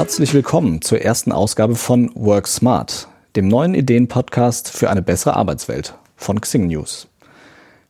[0.00, 3.06] Herzlich willkommen zur ersten Ausgabe von Work Smart,
[3.36, 7.06] dem neuen Ideen-Podcast für eine bessere Arbeitswelt von Xing News.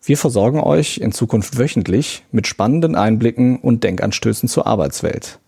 [0.02, 5.38] Wir versorgen euch in Zukunft wöchentlich mit spannenden Einblicken und Denkanstößen zur Arbeitswelt.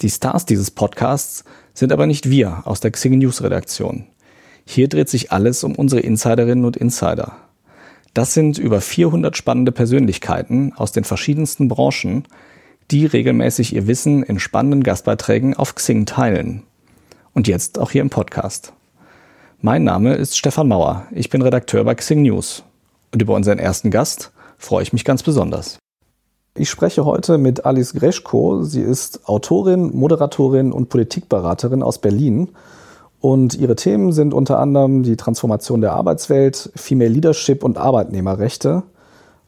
[0.00, 1.44] Die Stars dieses Podcasts
[1.74, 4.06] sind aber nicht wir aus der Xing News Redaktion.
[4.64, 7.36] Hier dreht sich alles um unsere Insiderinnen und Insider.
[8.14, 12.26] Das sind über 400 spannende Persönlichkeiten aus den verschiedensten Branchen,
[12.90, 16.62] die regelmäßig ihr Wissen in spannenden Gastbeiträgen auf Xing teilen.
[17.34, 18.72] Und jetzt auch hier im Podcast.
[19.60, 21.06] Mein Name ist Stefan Mauer.
[21.10, 22.62] Ich bin Redakteur bei Xing News.
[23.12, 25.78] Und über unseren ersten Gast freue ich mich ganz besonders.
[26.54, 28.62] Ich spreche heute mit Alice Greschko.
[28.62, 32.50] Sie ist Autorin, Moderatorin und Politikberaterin aus Berlin.
[33.20, 38.84] Und ihre Themen sind unter anderem die Transformation der Arbeitswelt, Female Leadership und Arbeitnehmerrechte.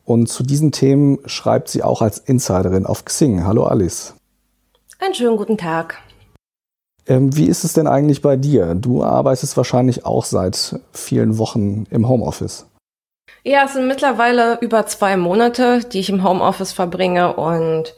[0.09, 3.45] Und zu diesen Themen schreibt sie auch als Insiderin auf Xing.
[3.45, 4.15] Hallo Alice.
[5.01, 5.99] Einen schönen guten Tag.
[7.07, 8.75] Ähm, wie ist es denn eigentlich bei dir?
[8.75, 12.65] Du arbeitest wahrscheinlich auch seit vielen Wochen im Homeoffice.
[13.45, 17.95] Ja, es sind mittlerweile über zwei Monate, die ich im Homeoffice verbringe und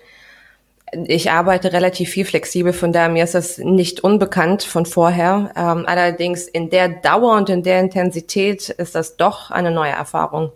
[0.93, 5.53] ich arbeite relativ viel flexibel, von daher mir ist das nicht unbekannt von vorher.
[5.55, 10.51] Ähm, allerdings in der Dauer und in der Intensität ist das doch eine neue Erfahrung.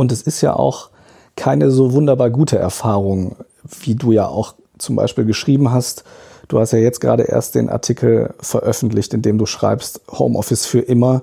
[0.00, 0.88] Und es ist ja auch
[1.36, 3.36] keine so wunderbar gute Erfahrung,
[3.82, 6.04] wie du ja auch zum Beispiel geschrieben hast.
[6.48, 10.80] Du hast ja jetzt gerade erst den Artikel veröffentlicht, in dem du schreibst, Homeoffice für
[10.80, 11.20] immer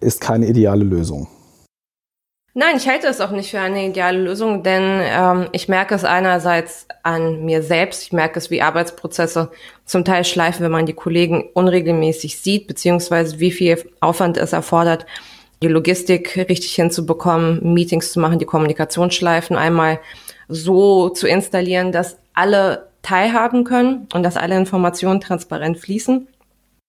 [0.00, 1.28] ist keine ideale Lösung.
[2.52, 6.02] Nein, ich halte es auch nicht für eine ideale Lösung, denn ähm, ich merke es
[6.02, 9.52] einerseits an mir selbst, ich merke es, wie Arbeitsprozesse
[9.84, 15.06] zum Teil schleifen, wenn man die Kollegen unregelmäßig sieht, beziehungsweise wie viel Aufwand es erfordert,
[15.62, 20.00] die Logistik richtig hinzubekommen, Meetings zu machen, die Kommunikationsschleifen einmal
[20.48, 26.28] so zu installieren, dass alle teilhaben können und dass alle Informationen transparent fließen.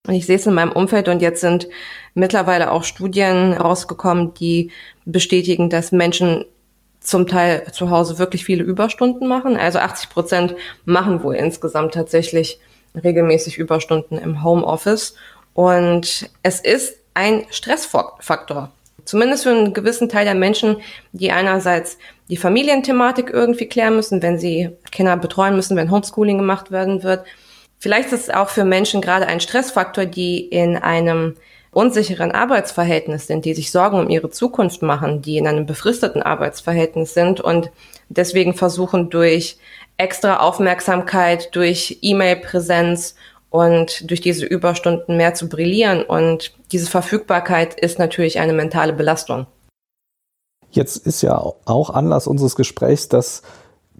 [0.07, 1.67] Und ich sehe es in meinem Umfeld und jetzt sind
[2.13, 4.71] mittlerweile auch Studien rausgekommen, die
[5.05, 6.45] bestätigen, dass Menschen
[6.99, 9.57] zum Teil zu Hause wirklich viele Überstunden machen.
[9.57, 10.55] Also 80 Prozent
[10.85, 12.59] machen wohl insgesamt tatsächlich
[12.95, 15.15] regelmäßig Überstunden im Homeoffice.
[15.53, 18.71] Und es ist ein Stressfaktor.
[19.03, 20.77] Zumindest für einen gewissen Teil der Menschen,
[21.13, 21.97] die einerseits
[22.29, 27.25] die Familienthematik irgendwie klären müssen, wenn sie Kinder betreuen müssen, wenn Homeschooling gemacht werden wird.
[27.79, 31.35] Vielleicht ist es auch für Menschen gerade ein Stressfaktor, die in einem
[31.71, 37.13] unsicheren Arbeitsverhältnis sind, die sich Sorgen um ihre Zukunft machen, die in einem befristeten Arbeitsverhältnis
[37.13, 37.71] sind und
[38.09, 39.57] deswegen versuchen durch
[39.97, 43.15] extra Aufmerksamkeit, durch E-Mail-Präsenz
[43.49, 46.03] und durch diese Überstunden mehr zu brillieren.
[46.03, 49.47] Und diese Verfügbarkeit ist natürlich eine mentale Belastung.
[50.71, 53.41] Jetzt ist ja auch Anlass unseres Gesprächs, dass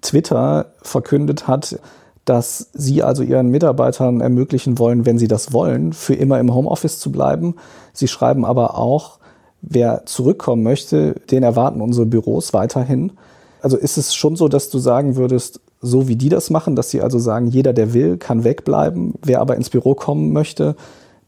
[0.02, 1.80] Twitter verkündet hat,
[2.26, 7.00] dass sie also ihren Mitarbeitern ermöglichen wollen, wenn sie das wollen, für immer im Homeoffice
[7.00, 7.56] zu bleiben.
[7.94, 9.20] Sie schreiben aber auch,
[9.62, 13.14] wer zurückkommen möchte, den erwarten unsere Büros weiterhin.
[13.62, 16.90] Also ist es schon so, dass du sagen würdest, so wie die das machen, dass
[16.90, 19.14] sie also sagen, jeder, der will, kann wegbleiben.
[19.24, 20.76] Wer aber ins Büro kommen möchte,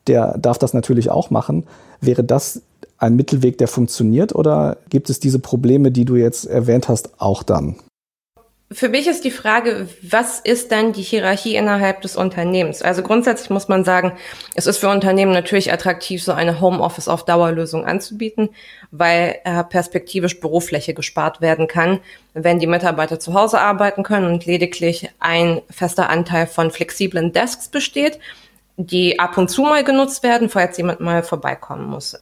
[0.08, 1.66] der darf das natürlich auch machen.
[2.02, 2.62] Wäre das
[2.98, 7.44] ein Mittelweg, der funktioniert oder gibt es diese Probleme, die du jetzt erwähnt hast, auch
[7.44, 7.76] dann?
[8.72, 12.84] Für mich ist die Frage, was ist denn die Hierarchie innerhalb des Unternehmens?
[12.84, 14.16] Also grundsätzlich muss man sagen,
[14.54, 18.50] es ist für Unternehmen natürlich attraktiv, so eine Homeoffice auf Dauerlösung anzubieten,
[18.92, 22.00] weil äh, perspektivisch Bürofläche gespart werden kann,
[22.36, 27.70] wenn die Mitarbeiter zu Hause arbeiten können und lediglich ein fester Anteil von flexiblen Desks
[27.70, 28.20] besteht,
[28.78, 32.22] die ab und zu mal genutzt werden, falls jemand mal vorbeikommen muss.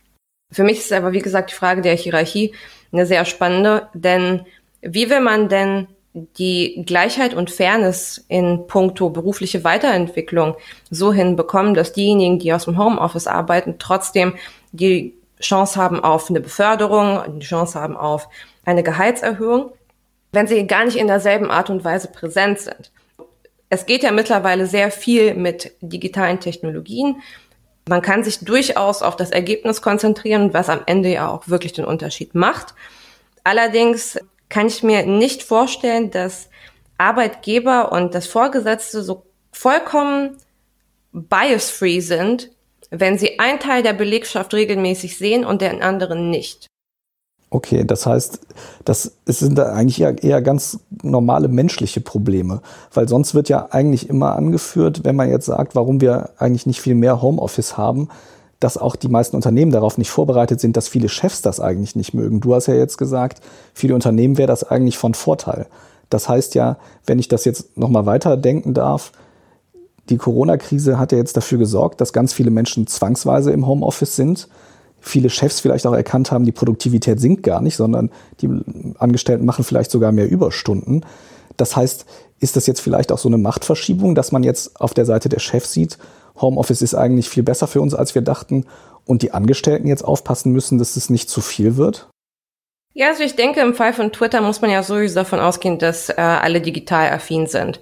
[0.49, 2.53] Für mich ist aber, wie gesagt, die Frage der Hierarchie
[2.93, 4.45] eine sehr spannende, denn
[4.81, 5.87] wie will man denn
[6.37, 10.55] die Gleichheit und Fairness in puncto berufliche Weiterentwicklung
[10.89, 14.33] so hinbekommen, dass diejenigen, die aus dem Homeoffice arbeiten, trotzdem
[14.71, 18.27] die Chance haben auf eine Beförderung, die Chance haben auf
[18.65, 19.71] eine Gehaltserhöhung,
[20.31, 22.91] wenn sie gar nicht in derselben Art und Weise präsent sind.
[23.69, 27.21] Es geht ja mittlerweile sehr viel mit digitalen Technologien.
[27.87, 31.85] Man kann sich durchaus auf das Ergebnis konzentrieren, was am Ende ja auch wirklich den
[31.85, 32.73] Unterschied macht.
[33.43, 34.19] Allerdings
[34.49, 36.49] kann ich mir nicht vorstellen, dass
[36.97, 40.37] Arbeitgeber und das Vorgesetzte so vollkommen
[41.11, 42.51] bias-free sind,
[42.89, 46.67] wenn sie einen Teil der Belegschaft regelmäßig sehen und den anderen nicht.
[47.49, 48.41] Okay, das heißt,
[48.83, 52.61] das sind da eigentlich eher, eher ganz normale menschliche Probleme,
[52.93, 56.81] weil sonst wird ja eigentlich immer angeführt, wenn man jetzt sagt, warum wir eigentlich nicht
[56.81, 58.09] viel mehr Homeoffice haben,
[58.59, 62.13] dass auch die meisten Unternehmen darauf nicht vorbereitet sind, dass viele Chefs das eigentlich nicht
[62.13, 62.39] mögen.
[62.39, 63.41] Du hast ja jetzt gesagt,
[63.73, 65.67] viele Unternehmen wäre das eigentlich von Vorteil.
[66.09, 69.11] Das heißt ja, wenn ich das jetzt nochmal weiterdenken darf,
[70.09, 74.47] Die Corona-Krise hat ja jetzt dafür gesorgt, dass ganz viele Menschen zwangsweise im Homeoffice sind.
[74.99, 78.09] Viele Chefs vielleicht auch erkannt haben, die Produktivität sinkt gar nicht, sondern
[78.41, 78.49] die
[78.97, 81.05] Angestellten machen vielleicht sogar mehr Überstunden.
[81.57, 82.05] Das heißt,
[82.39, 85.39] ist das jetzt vielleicht auch so eine Machtverschiebung, dass man jetzt auf der Seite der
[85.39, 85.97] Chefs sieht,
[86.41, 88.65] Homeoffice ist eigentlich viel besser für uns, als wir dachten,
[89.05, 92.09] und die Angestellten jetzt aufpassen müssen, dass es nicht zu viel wird?
[92.93, 96.09] Ja, also ich denke, im Fall von Twitter muss man ja sowieso davon ausgehen, dass
[96.09, 97.79] äh, alle digital affin sind.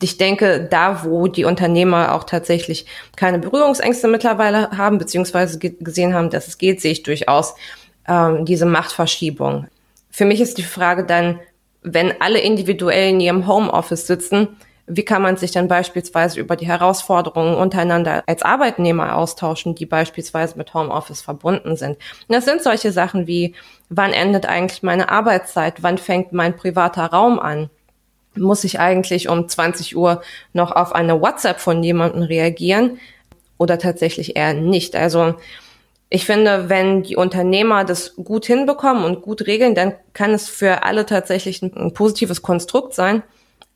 [0.00, 2.86] Ich denke, da, wo die Unternehmer auch tatsächlich
[3.16, 7.54] keine Berührungsängste mittlerweile haben, beziehungsweise gesehen haben, dass es geht, sehe ich durchaus
[8.08, 9.66] ähm, diese Machtverschiebung.
[10.10, 11.40] Für mich ist die Frage dann,
[11.82, 14.48] wenn alle individuell in ihrem Homeoffice sitzen,
[14.86, 20.58] wie kann man sich dann beispielsweise über die Herausforderungen untereinander als Arbeitnehmer austauschen, die beispielsweise
[20.58, 21.98] mit Homeoffice verbunden sind?
[22.28, 23.54] Und das sind solche Sachen wie,
[23.88, 25.82] wann endet eigentlich meine Arbeitszeit?
[25.82, 27.70] Wann fängt mein privater Raum an?
[28.34, 32.98] Muss ich eigentlich um 20 Uhr noch auf eine WhatsApp von jemandem reagieren
[33.58, 34.96] oder tatsächlich eher nicht?
[34.96, 35.34] Also,
[36.14, 40.82] ich finde, wenn die Unternehmer das gut hinbekommen und gut regeln, dann kann es für
[40.82, 43.22] alle tatsächlich ein, positives Konstrukt sein.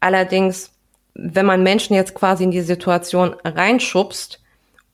[0.00, 0.72] Allerdings
[1.18, 4.40] wenn man Menschen jetzt quasi in die Situation reinschubst,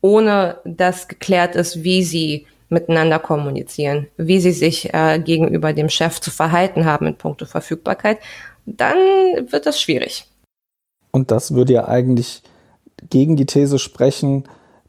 [0.00, 6.20] ohne dass geklärt ist, wie sie miteinander kommunizieren, wie sie sich äh, gegenüber dem Chef
[6.20, 8.18] zu verhalten haben in puncto Verfügbarkeit,
[8.66, 8.96] dann
[9.50, 10.26] wird das schwierig.
[11.10, 12.42] Und das würde ja eigentlich
[13.10, 14.44] gegen die These sprechen,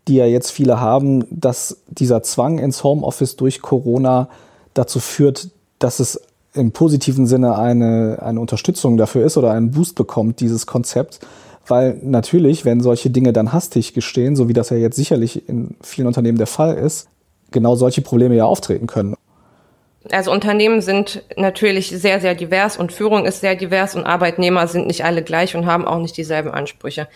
[0.08, 4.30] die ja jetzt viele haben, dass dieser Zwang ins Homeoffice durch Corona
[4.74, 5.50] dazu führt,
[5.80, 6.22] dass es
[6.54, 11.20] im positiven Sinne eine, eine Unterstützung dafür ist oder einen Boost bekommt, dieses Konzept.
[11.66, 15.76] Weil natürlich, wenn solche Dinge dann hastig gestehen, so wie das ja jetzt sicherlich in
[15.82, 17.08] vielen Unternehmen der Fall ist,
[17.52, 19.16] genau solche Probleme ja auftreten können.
[20.12, 24.88] Also Unternehmen sind natürlich sehr, sehr divers und Führung ist sehr divers und Arbeitnehmer sind
[24.88, 27.08] nicht alle gleich und haben auch nicht dieselben Ansprüche.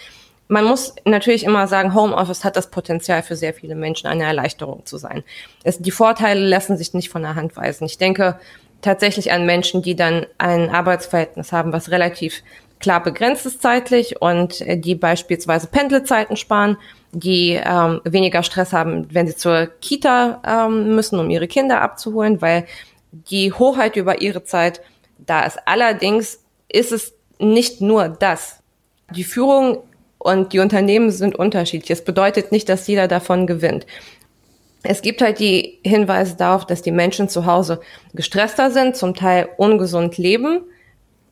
[0.47, 4.85] Man muss natürlich immer sagen, Homeoffice hat das Potenzial für sehr viele Menschen eine Erleichterung
[4.85, 5.25] zu sein.
[5.63, 7.83] Es, die Vorteile lassen sich nicht von der Hand weisen.
[7.85, 8.39] Ich denke,
[8.81, 12.43] tatsächlich an Menschen, die dann ein Arbeitsverhältnis haben, was relativ
[12.79, 16.77] klar begrenzt ist zeitlich und äh, die beispielsweise Pendelzeiten sparen,
[17.11, 22.41] die ähm, weniger Stress haben, wenn sie zur Kita ähm, müssen, um ihre Kinder abzuholen,
[22.41, 22.65] weil
[23.11, 24.81] die Hoheit über ihre Zeit
[25.17, 25.57] da ist.
[25.65, 28.59] Allerdings ist es nicht nur das.
[29.15, 29.79] Die Führung
[30.19, 31.91] und die Unternehmen sind unterschiedlich.
[31.91, 33.85] Es bedeutet nicht, dass jeder davon gewinnt
[34.83, 37.81] es gibt halt die Hinweise darauf, dass die Menschen zu Hause
[38.13, 40.61] gestresster sind, zum Teil ungesund leben.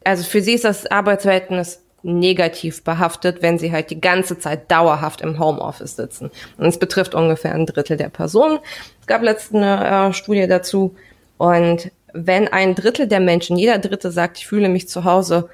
[0.04, 5.22] Also für sie ist das Arbeitsverhältnis negativ behaftet, wenn sie halt die ganze Zeit dauerhaft
[5.22, 6.30] im Homeoffice sitzen.
[6.58, 8.60] Und es betrifft ungefähr ein Drittel der Personen.
[9.02, 10.96] Es gab letzte eine äh, Studie dazu.
[11.38, 15.50] Und wenn ein Drittel der Menschen, jeder Dritte sagt, ich fühle mich zu Hause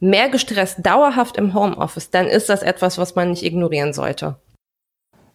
[0.00, 4.36] mehr gestresst dauerhaft im Homeoffice, dann ist das etwas, was man nicht ignorieren sollte.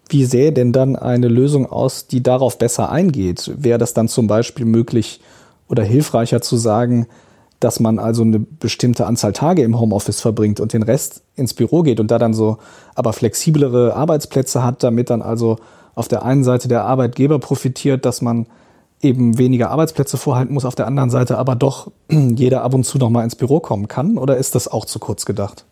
[0.10, 3.52] Wie sähe denn dann eine Lösung aus, die darauf besser eingeht?
[3.58, 5.20] Wäre das dann zum Beispiel möglich
[5.68, 7.08] oder hilfreicher zu sagen,
[7.60, 11.82] dass man also eine bestimmte Anzahl Tage im Homeoffice verbringt und den Rest ins Büro
[11.82, 12.58] geht und da dann so
[12.94, 15.58] aber flexiblere Arbeitsplätze hat, damit dann also
[15.96, 18.46] auf der einen Seite der Arbeitgeber profitiert, dass man
[19.02, 22.98] eben weniger Arbeitsplätze vorhalten muss, auf der anderen Seite aber doch jeder ab und zu
[22.98, 24.18] noch mal ins Büro kommen kann?
[24.18, 25.66] Oder ist das auch zu kurz gedacht?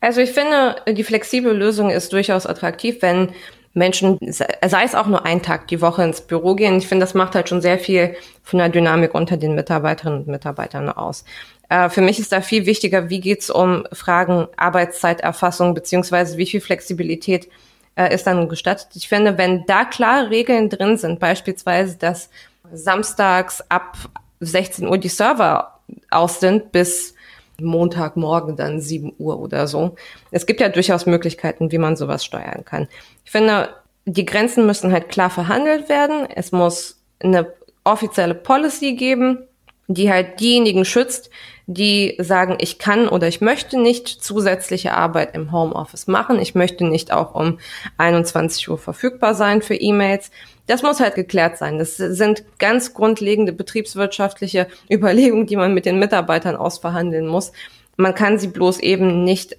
[0.00, 3.32] Also ich finde, die flexible Lösung ist durchaus attraktiv, wenn
[3.72, 6.78] Menschen, sei es auch nur einen Tag die Woche ins Büro gehen.
[6.78, 10.28] Ich finde, das macht halt schon sehr viel von der Dynamik unter den Mitarbeiterinnen und
[10.28, 11.24] Mitarbeitern aus.
[11.68, 16.60] Äh, für mich ist da viel wichtiger, wie geht's um Fragen Arbeitszeiterfassung beziehungsweise wie viel
[16.60, 17.48] Flexibilität
[17.94, 18.88] äh, ist dann gestattet.
[18.94, 22.28] Ich finde, wenn da klare Regeln drin sind, beispielsweise, dass
[22.72, 23.96] samstags ab
[24.40, 25.78] 16 Uhr die Server
[26.10, 27.14] aus sind bis
[27.62, 29.96] Montagmorgen dann 7 Uhr oder so.
[30.30, 32.88] Es gibt ja durchaus Möglichkeiten, wie man sowas steuern kann.
[33.24, 33.70] Ich finde,
[34.04, 36.26] die Grenzen müssen halt klar verhandelt werden.
[36.34, 37.52] Es muss eine
[37.84, 39.46] offizielle Policy geben,
[39.88, 41.30] die halt diejenigen schützt,
[41.66, 46.40] die sagen, ich kann oder ich möchte nicht zusätzliche Arbeit im Homeoffice machen.
[46.40, 47.58] Ich möchte nicht auch um
[47.96, 50.30] 21 Uhr verfügbar sein für E-Mails.
[50.70, 51.80] Das muss halt geklärt sein.
[51.80, 57.50] Das sind ganz grundlegende betriebswirtschaftliche Überlegungen, die man mit den Mitarbeitern ausverhandeln muss.
[57.96, 59.56] Man kann sie bloß eben nicht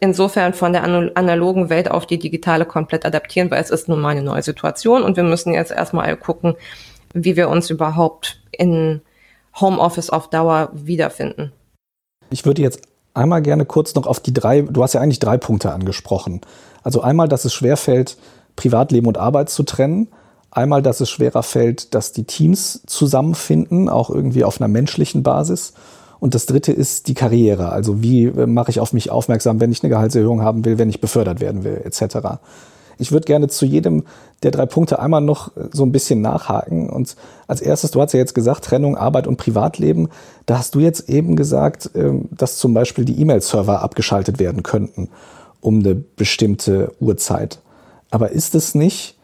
[0.00, 4.10] insofern von der analogen Welt auf die digitale komplett adaptieren, weil es ist nun mal
[4.10, 6.54] eine neue Situation und wir müssen jetzt erstmal gucken,
[7.12, 9.02] wie wir uns überhaupt in
[9.60, 11.52] Homeoffice auf Dauer wiederfinden.
[12.30, 12.80] Ich würde jetzt
[13.12, 16.40] einmal gerne kurz noch auf die drei, du hast ja eigentlich drei Punkte angesprochen.
[16.82, 18.16] Also einmal, dass es schwerfällt,
[18.56, 20.08] Privatleben und Arbeit zu trennen.
[20.56, 25.74] Einmal, dass es schwerer fällt, dass die Teams zusammenfinden, auch irgendwie auf einer menschlichen Basis.
[26.18, 27.68] Und das dritte ist die Karriere.
[27.72, 30.88] Also wie äh, mache ich auf mich aufmerksam, wenn ich eine Gehaltserhöhung haben will, wenn
[30.88, 32.38] ich befördert werden will, etc.
[32.96, 34.04] Ich würde gerne zu jedem
[34.42, 36.88] der drei Punkte einmal noch äh, so ein bisschen nachhaken.
[36.88, 40.08] Und als erstes, du hast ja jetzt gesagt, Trennung Arbeit und Privatleben.
[40.46, 45.10] Da hast du jetzt eben gesagt, ähm, dass zum Beispiel die E-Mail-Server abgeschaltet werden könnten
[45.60, 47.58] um eine bestimmte Uhrzeit.
[48.10, 49.15] Aber ist es nicht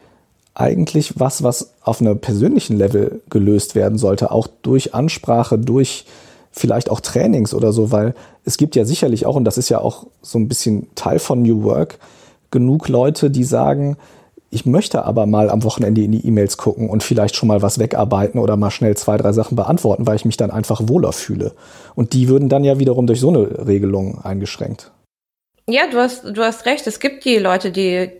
[0.55, 6.05] eigentlich was, was auf einer persönlichen Level gelöst werden sollte, auch durch Ansprache, durch
[6.51, 8.13] vielleicht auch Trainings oder so, weil
[8.45, 11.41] es gibt ja sicherlich auch, und das ist ja auch so ein bisschen Teil von
[11.41, 11.97] New Work,
[12.51, 13.97] genug Leute, die sagen,
[14.51, 17.79] ich möchte aber mal am Wochenende in die E-Mails gucken und vielleicht schon mal was
[17.79, 21.53] wegarbeiten oder mal schnell zwei, drei Sachen beantworten, weil ich mich dann einfach wohler fühle.
[21.95, 24.91] Und die würden dann ja wiederum durch so eine Regelung eingeschränkt.
[25.67, 26.85] Ja, du hast, du hast recht.
[26.87, 28.11] Es gibt die Leute, die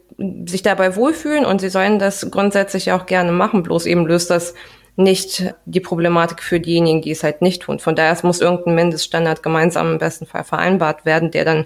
[0.46, 3.64] sich dabei wohlfühlen und sie sollen das grundsätzlich auch gerne machen.
[3.64, 4.54] Bloß eben löst das
[4.96, 7.80] nicht die Problematik für diejenigen, die es halt nicht tun.
[7.80, 11.66] Von daher es muss irgendein Mindeststandard gemeinsam im besten Fall vereinbart werden, der dann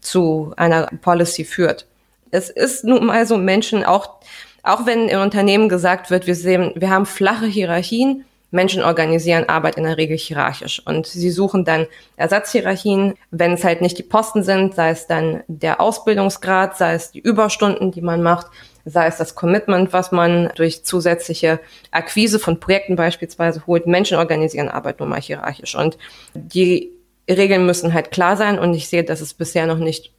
[0.00, 1.86] zu einer Policy führt
[2.30, 4.16] es ist nun mal so Menschen, auch,
[4.62, 9.76] auch wenn in Unternehmen gesagt wird, wir sehen, wir haben flache Hierarchien, Menschen organisieren Arbeit
[9.76, 10.82] in der Regel hierarchisch.
[10.84, 11.86] Und sie suchen dann
[12.16, 17.10] Ersatzhierarchien, wenn es halt nicht die Posten sind, sei es dann der Ausbildungsgrad, sei es
[17.10, 18.46] die Überstunden, die man macht,
[18.86, 23.86] sei es das Commitment, was man durch zusätzliche Akquise von Projekten beispielsweise holt.
[23.86, 25.74] Menschen organisieren Arbeit nun mal hierarchisch.
[25.74, 25.98] Und
[26.34, 26.92] die
[27.28, 28.58] Regeln müssen halt klar sein.
[28.58, 30.12] Und ich sehe, dass es bisher noch nicht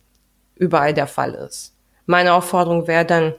[0.56, 1.74] überall der Fall ist.
[2.06, 3.34] Meine Aufforderung wäre dann,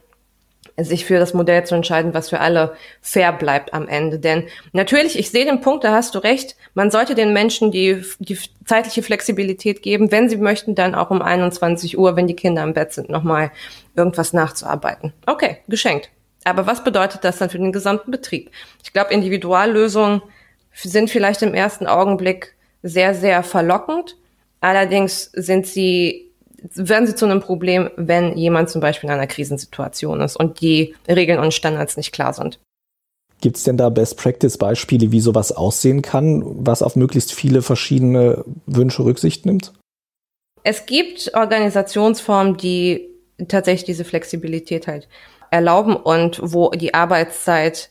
[0.85, 4.19] sich für das Modell zu entscheiden, was für alle fair bleibt am Ende.
[4.19, 8.03] Denn natürlich, ich sehe den Punkt, da hast du recht, man sollte den Menschen die,
[8.19, 12.63] die zeitliche Flexibilität geben, wenn sie möchten, dann auch um 21 Uhr, wenn die Kinder
[12.63, 13.51] im Bett sind, nochmal
[13.97, 15.13] irgendwas nachzuarbeiten.
[15.27, 16.11] Okay, geschenkt.
[16.45, 18.51] Aber was bedeutet das dann für den gesamten Betrieb?
[18.83, 20.23] Ich glaube, Individuallösungen
[20.73, 24.17] sind vielleicht im ersten Augenblick sehr, sehr verlockend.
[24.61, 26.30] Allerdings sind sie
[26.75, 30.95] werden sie zu einem Problem, wenn jemand zum Beispiel in einer Krisensituation ist und die
[31.09, 32.59] Regeln und Standards nicht klar sind.
[33.41, 39.05] Gibt es denn da Best-Practice-Beispiele, wie sowas aussehen kann, was auf möglichst viele verschiedene Wünsche
[39.05, 39.73] Rücksicht nimmt?
[40.63, 43.09] Es gibt Organisationsformen, die
[43.49, 45.09] tatsächlich diese Flexibilität halt
[45.51, 47.91] erlauben und wo die Arbeitszeit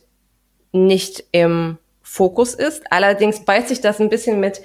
[0.72, 2.84] nicht im Fokus ist.
[2.90, 4.62] Allerdings beißt sich das ein bisschen mit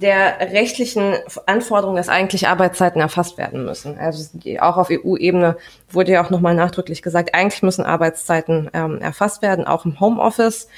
[0.00, 1.14] der rechtlichen
[1.46, 3.98] Anforderung, dass eigentlich Arbeitszeiten erfasst werden müssen.
[3.98, 5.56] Also auch auf EU-Ebene
[5.90, 10.68] wurde ja auch nochmal nachdrücklich gesagt, eigentlich müssen Arbeitszeiten ähm, erfasst werden, auch im Homeoffice.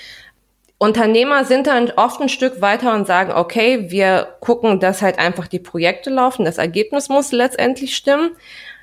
[0.78, 5.46] Unternehmer sind dann oft ein Stück weiter und sagen, okay, wir gucken, dass halt einfach
[5.46, 8.32] die Projekte laufen, das Ergebnis muss letztendlich stimmen.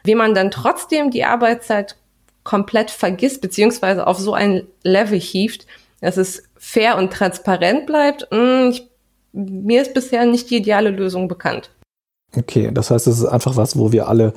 [0.03, 1.95] Wie man dann trotzdem die Arbeitszeit
[2.43, 5.67] komplett vergisst, beziehungsweise auf so ein Level hieft,
[6.01, 8.89] dass es fair und transparent bleibt, hm, ich
[9.33, 11.71] mir ist bisher nicht die ideale Lösung bekannt.
[12.35, 14.33] Okay, das heißt, es ist einfach was, wo wir alle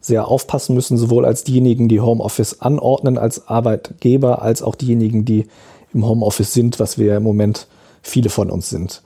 [0.00, 5.46] sehr aufpassen müssen, sowohl als diejenigen, die Homeoffice anordnen, als Arbeitgeber, als auch diejenigen, die
[5.92, 7.66] im Homeoffice sind, was wir im Moment
[8.02, 9.02] viele von uns sind.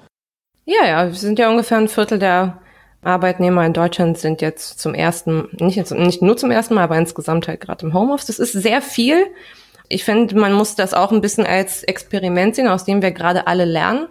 [0.66, 2.61] Ja, ja, wir sind ja ungefähr ein Viertel der
[3.02, 7.49] Arbeitnehmer in Deutschland sind jetzt zum ersten, nicht, nicht nur zum ersten Mal, aber insgesamt
[7.49, 8.26] halt gerade im Homeoffice.
[8.26, 9.25] Das ist sehr viel.
[9.88, 13.47] Ich finde, man muss das auch ein bisschen als Experiment sehen, aus dem wir gerade
[13.47, 14.06] alle lernen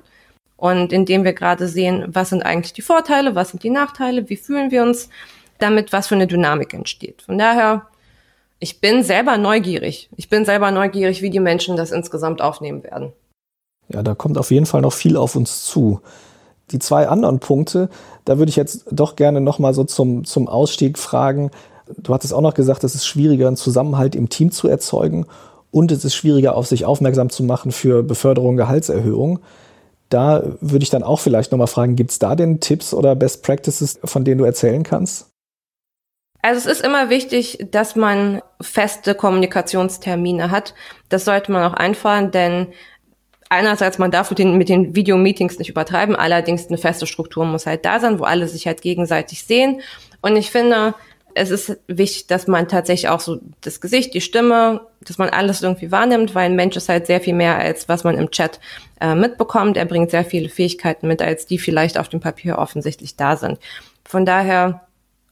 [0.60, 4.36] und indem wir gerade sehen, was sind eigentlich die Vorteile, was sind die Nachteile, wie
[4.36, 5.10] fühlen wir uns
[5.58, 7.22] damit, was für eine Dynamik entsteht.
[7.22, 7.88] Von daher,
[8.60, 10.10] ich bin selber neugierig.
[10.18, 13.14] Ich bin selber neugierig, wie die Menschen das insgesamt aufnehmen werden.
[13.88, 16.02] Ja, da kommt auf jeden Fall noch viel auf uns zu.
[16.72, 17.90] Die zwei anderen Punkte,
[18.26, 21.52] da würde ich jetzt doch gerne noch mal so zum, zum Ausstieg fragen.
[21.98, 25.26] Du hattest auch noch gesagt, es ist schwieriger, einen Zusammenhalt im Team zu erzeugen
[25.72, 29.40] und es ist schwieriger, auf sich aufmerksam zu machen für Beförderung, Gehaltserhöhung.
[30.10, 33.44] Da würde ich dann auch vielleicht nochmal fragen, gibt es da denn Tipps oder Best
[33.44, 35.30] Practices, von denen du erzählen kannst?
[36.42, 40.74] Also es ist immer wichtig, dass man feste Kommunikationstermine hat.
[41.10, 42.68] Das sollte man auch einfahren, denn
[43.50, 47.66] einerseits, man darf mit den, mit den Videomeetings nicht übertreiben, allerdings eine feste Struktur muss
[47.66, 49.82] halt da sein, wo alle sich halt gegenseitig sehen.
[50.22, 50.96] Und ich finde,
[51.34, 55.62] es ist wichtig, dass man tatsächlich auch so das Gesicht, die Stimme, dass man alles
[55.62, 58.60] irgendwie wahrnimmt, weil ein Mensch ist halt sehr viel mehr als was man im Chat
[59.00, 59.78] äh, mitbekommt.
[59.78, 63.60] Er bringt sehr viele Fähigkeiten mit, als die vielleicht auf dem Papier offensichtlich da sind.
[64.06, 64.82] Von daher,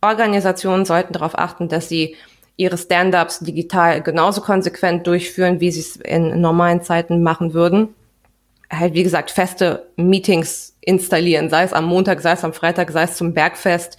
[0.02, 2.16] Organisationen sollten darauf achten, dass sie
[2.56, 7.90] ihre Stand-ups digital genauso konsequent durchführen, wie sie es in normalen Zeiten machen würden.
[8.70, 13.04] Halt, wie gesagt, feste Meetings installieren, sei es am Montag, sei es am Freitag, sei
[13.04, 13.98] es zum Bergfest,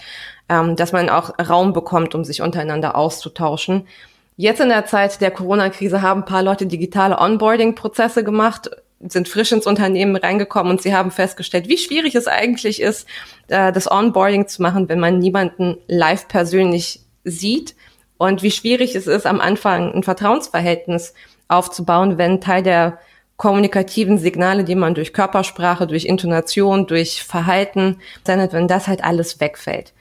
[0.49, 3.87] ähm, dass man auch Raum bekommt, um sich untereinander auszutauschen.
[4.37, 8.71] Jetzt in der Zeit der Corona-Krise haben ein paar Leute digitale Onboarding-Prozesse gemacht.
[9.01, 13.07] sind frisch ins Unternehmen reingekommen und sie haben festgestellt, wie schwierig es eigentlich ist,
[13.49, 17.77] äh, das Onboarding zu machen, wenn man niemanden live persönlich sieht
[18.17, 21.15] und wie schwierig es ist, am Anfang ein Vertrauensverhältnis
[21.47, 22.99] aufzubauen, wenn Teil der
[23.37, 29.41] kommunikativen Signale, die man durch Körpersprache, durch Intonation, durch Verhalten sendet, wenn das halt alles
[29.41, 29.93] wegfällt.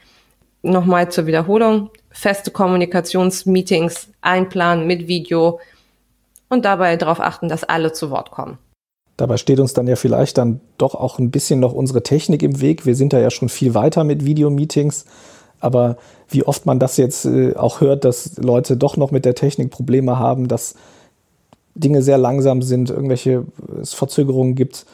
[0.68, 1.90] Nochmal zur Wiederholung.
[2.10, 5.60] Feste Kommunikationsmeetings einplanen mit Video
[6.50, 8.58] und dabei darauf achten, dass alle zu Wort kommen.
[9.16, 12.60] Dabei steht uns dann ja vielleicht dann doch auch ein bisschen noch unsere Technik im
[12.60, 12.86] Weg.
[12.86, 15.06] Wir sind da ja schon viel weiter mit Videomeetings.
[15.60, 15.98] Aber
[16.30, 19.72] wie oft man das jetzt äh, auch hört, dass Leute doch noch mit der Technik
[19.72, 20.76] Probleme haben, dass
[21.76, 23.46] Dinge sehr langsam sind, irgendwelche
[23.82, 24.86] es Verzögerungen gibt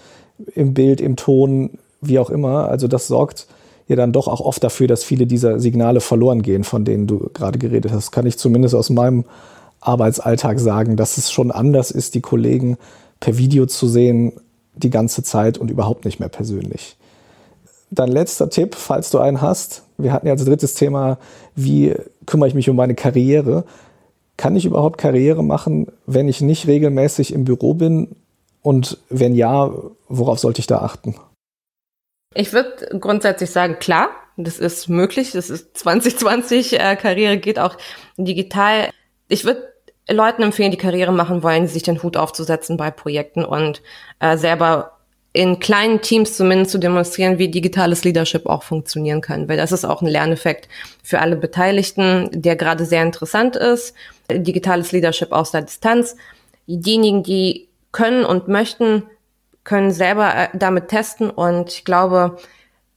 [0.53, 2.69] im Bild, im Ton, wie auch immer.
[2.69, 3.47] Also das sorgt
[3.87, 7.29] ja dann doch auch oft dafür, dass viele dieser Signale verloren gehen, von denen du
[7.33, 8.11] gerade geredet hast.
[8.11, 9.25] Kann ich zumindest aus meinem
[9.81, 12.77] Arbeitsalltag sagen, dass es schon anders ist, die Kollegen
[13.19, 14.33] per Video zu sehen
[14.75, 16.97] die ganze Zeit und überhaupt nicht mehr persönlich.
[17.91, 19.83] Dein letzter Tipp, falls du einen hast.
[19.97, 21.19] Wir hatten ja als drittes Thema,
[21.55, 21.93] wie
[22.25, 23.65] kümmere ich mich um meine Karriere?
[24.35, 28.15] Kann ich überhaupt Karriere machen, wenn ich nicht regelmäßig im Büro bin?
[28.63, 29.71] Und wenn ja,
[30.07, 31.15] worauf sollte ich da achten?
[32.35, 35.31] Ich würde grundsätzlich sagen, klar, das ist möglich.
[35.31, 37.77] Das ist 2020, äh, Karriere geht auch
[38.17, 38.89] digital.
[39.27, 39.73] Ich würde
[40.09, 43.81] Leuten empfehlen, die Karriere machen wollen, sich den Hut aufzusetzen bei Projekten und
[44.19, 44.97] äh, selber
[45.33, 49.83] in kleinen Teams zumindest zu demonstrieren, wie digitales Leadership auch funktionieren kann, weil das ist
[49.83, 50.69] auch ein Lerneffekt
[51.01, 53.95] für alle Beteiligten, der gerade sehr interessant ist.
[54.31, 56.15] Digitales Leadership aus der Distanz.
[56.67, 59.03] Diejenigen, die können und möchten,
[59.63, 62.37] können selber äh, damit testen und ich glaube,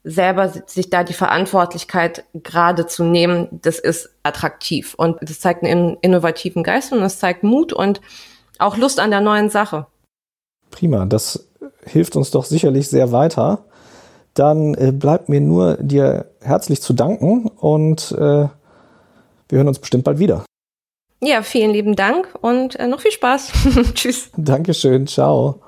[0.07, 5.97] selber sich da die Verantwortlichkeit gerade zu nehmen, das ist attraktiv und das zeigt einen
[6.01, 8.01] innovativen Geist und das zeigt Mut und
[8.59, 9.87] auch Lust an der neuen Sache.
[10.71, 11.49] Prima, das
[11.85, 13.65] hilft uns doch sicherlich sehr weiter.
[14.35, 18.49] Dann äh, bleibt mir nur dir herzlich zu danken und äh,
[19.49, 20.45] wir hören uns bestimmt bald wieder.
[21.21, 23.53] Ja, vielen lieben Dank und äh, noch viel Spaß.
[23.95, 24.31] Tschüss.
[24.37, 25.66] Dankeschön, ciao.